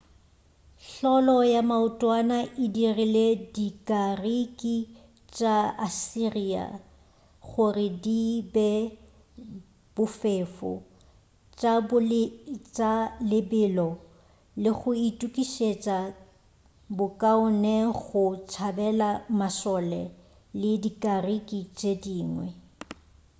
[0.89, 4.75] hlolo ya maotwana e dirile dikariki
[5.35, 5.55] tša
[5.87, 6.65] assyria
[7.49, 8.21] gore di
[8.53, 8.69] be
[9.95, 10.71] bofefo
[12.75, 12.93] tša
[13.29, 13.89] lebelo
[14.61, 15.97] le go itukišetša
[16.97, 19.09] bokaone go tšabela
[19.39, 20.01] mašole
[20.59, 22.47] le dikariki tše dingwe